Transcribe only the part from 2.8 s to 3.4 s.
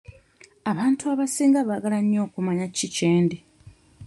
kyendi.